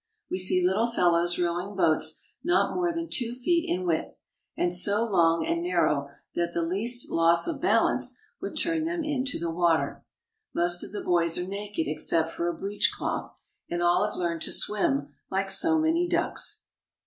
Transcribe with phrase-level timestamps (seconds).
[0.31, 4.19] We see little fellows rowing boats not more than two feet in width,
[4.57, 9.37] and so long and narrow that the least loss of balance would turn them into
[9.37, 10.03] the water.
[10.55, 13.31] Most of the boys are naked except for a breech cloth,
[13.69, 16.63] and all have learned to swim like so many ducks.